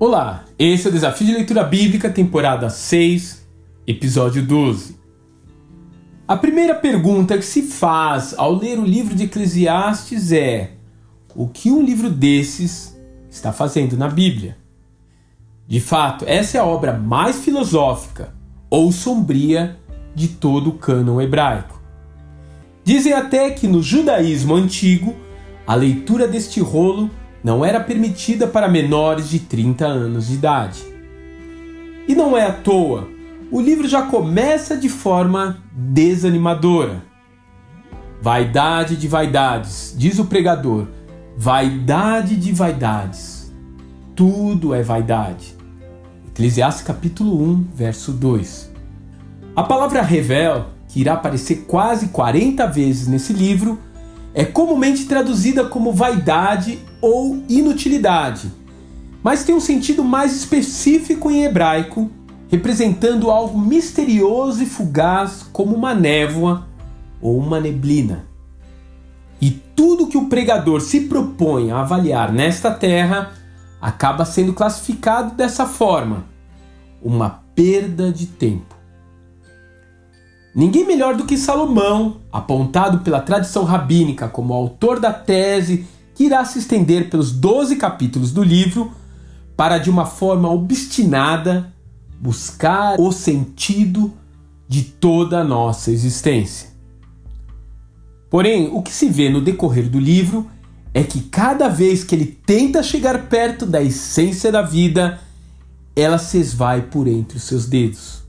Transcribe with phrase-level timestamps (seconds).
[0.00, 3.44] Olá, esse é o Desafio de Leitura Bíblica, temporada 6,
[3.84, 4.96] episódio 12.
[6.26, 10.74] A primeira pergunta que se faz ao ler o livro de Eclesiastes é:
[11.34, 12.96] o que um livro desses
[13.28, 14.56] está fazendo na Bíblia?
[15.66, 18.32] De fato, essa é a obra mais filosófica
[18.70, 19.80] ou sombria
[20.14, 21.82] de todo o cânon hebraico.
[22.84, 25.16] Dizem até que no judaísmo antigo,
[25.66, 27.10] a leitura deste rolo
[27.42, 30.82] não era permitida para menores de 30 anos de idade.
[32.06, 33.08] E não é à toa,
[33.50, 37.02] o livro já começa de forma desanimadora.
[38.20, 40.88] Vaidade de vaidades, diz o pregador,
[41.36, 43.52] vaidade de vaidades.
[44.14, 45.56] Tudo é vaidade.
[46.26, 48.72] Eclesiastes capítulo 1, verso 2.
[49.54, 53.78] A palavra revel, que irá aparecer quase 40 vezes nesse livro,
[54.34, 58.52] é comumente traduzida como vaidade ou inutilidade,
[59.22, 62.10] mas tem um sentido mais específico em hebraico,
[62.48, 66.66] representando algo misterioso e fugaz como uma névoa
[67.20, 68.26] ou uma neblina.
[69.40, 73.32] E tudo que o pregador se propõe a avaliar nesta terra
[73.80, 76.24] acaba sendo classificado dessa forma:
[77.02, 78.76] uma perda de tempo.
[80.54, 85.86] Ninguém melhor do que Salomão, apontado pela tradição rabínica como autor da tese
[86.18, 88.90] que irá se estender pelos 12 capítulos do livro,
[89.56, 91.72] para de uma forma obstinada
[92.20, 94.12] buscar o sentido
[94.66, 96.70] de toda a nossa existência.
[98.28, 100.50] Porém, o que se vê no decorrer do livro
[100.92, 105.20] é que cada vez que ele tenta chegar perto da essência da vida,
[105.94, 108.24] ela se esvai por entre os seus dedos.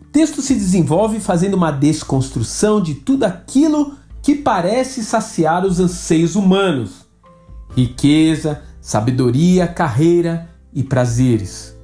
[0.00, 3.94] O texto se desenvolve fazendo uma desconstrução de tudo aquilo
[4.26, 7.06] que parece saciar os anseios humanos:
[7.76, 11.78] riqueza, sabedoria, carreira e prazeres.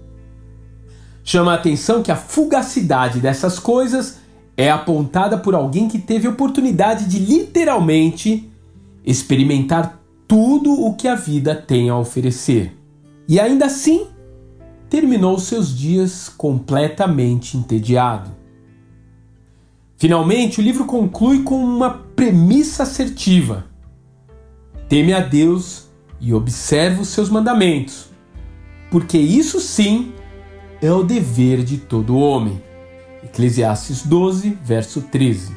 [1.23, 4.19] Chama a atenção que a fugacidade dessas coisas
[4.57, 8.51] é apontada por alguém que teve oportunidade de literalmente
[9.07, 12.77] experimentar tudo o que a vida tem a oferecer.
[13.29, 14.09] E ainda assim,
[14.91, 18.42] terminou seus dias completamente entediado.
[20.03, 23.67] Finalmente, o livro conclui com uma premissa assertiva:
[24.89, 25.87] teme a Deus
[26.21, 28.11] e observa os seus mandamentos,
[28.91, 30.13] porque isso sim
[30.83, 32.61] é o dever de todo homem.
[33.23, 35.55] Eclesiastes 12, verso 13.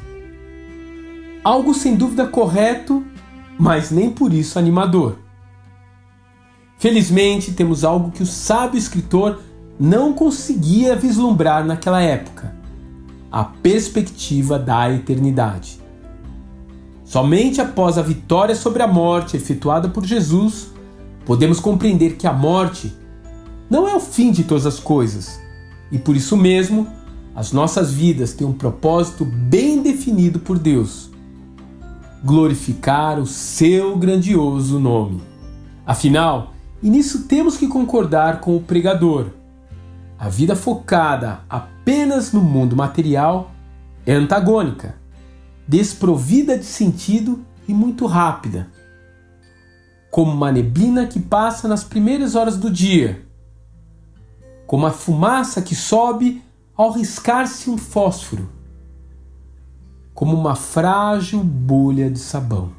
[1.42, 3.04] Algo sem dúvida correto,
[3.58, 5.18] mas nem por isso animador.
[6.78, 9.40] Felizmente, temos algo que o sábio escritor
[9.76, 12.55] não conseguia vislumbrar naquela época
[13.30, 15.80] a perspectiva da eternidade.
[17.04, 20.72] Somente após a vitória sobre a morte efetuada por Jesus,
[21.24, 22.92] podemos compreender que a morte
[23.70, 25.40] não é o fim de todas as coisas
[25.90, 26.86] e por isso mesmo
[27.34, 31.10] as nossas vidas têm um propósito bem definido por Deus:
[32.24, 35.22] glorificar o seu grandioso nome.
[35.84, 39.26] Afinal, e nisso temos que concordar com o pregador.
[40.18, 43.50] A vida focada apenas no mundo material
[44.06, 44.94] é antagônica,
[45.68, 48.70] desprovida de sentido e muito rápida,
[50.10, 53.26] como uma neblina que passa nas primeiras horas do dia,
[54.66, 56.42] como a fumaça que sobe
[56.74, 58.48] ao riscar-se um fósforo,
[60.14, 62.72] como uma frágil bolha de sabão.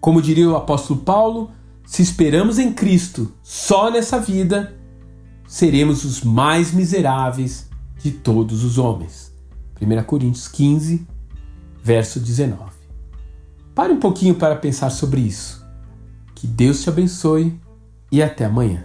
[0.00, 1.50] Como diria o apóstolo Paulo,
[1.84, 4.77] se esperamos em Cristo só nessa vida,
[5.48, 9.32] seremos os mais miseráveis de todos os homens.
[9.80, 11.06] 1 Coríntios 15,
[11.82, 12.70] verso 19.
[13.74, 15.66] Pare um pouquinho para pensar sobre isso.
[16.34, 17.58] Que Deus te abençoe
[18.12, 18.84] e até amanhã.